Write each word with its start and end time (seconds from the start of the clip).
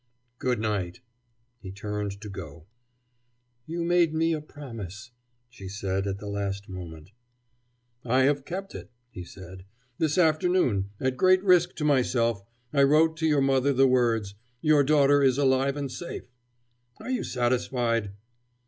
"Good 0.39 0.59
night." 0.59 1.01
He 1.59 1.71
turned 1.71 2.19
to 2.21 2.27
go. 2.27 2.65
"You 3.67 3.83
made 3.83 4.15
me 4.15 4.33
a 4.33 4.41
promise," 4.41 5.11
she 5.47 5.67
said 5.67 6.07
at 6.07 6.17
the 6.17 6.25
last 6.25 6.67
moment. 6.67 7.11
"I 8.03 8.23
have 8.23 8.43
kept 8.43 8.73
it," 8.73 8.89
he 9.11 9.23
said. 9.23 9.63
"This 9.99 10.17
afternoon, 10.17 10.89
at 10.99 11.17
great 11.17 11.43
risk 11.43 11.75
to 11.75 11.85
myself, 11.85 12.41
I 12.73 12.81
wrote 12.81 13.15
to 13.17 13.27
your 13.27 13.41
mother 13.41 13.73
the 13.73 13.85
words: 13.87 14.33
'Your 14.59 14.81
daughter 14.83 15.21
is 15.21 15.37
alive 15.37 15.77
and 15.77 15.91
safe.' 15.91 16.31
Are 16.97 17.11
you 17.11 17.23
satisfied?" 17.23 18.11